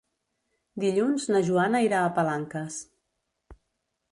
[0.83, 2.79] Dilluns na Joana irà a Palanques.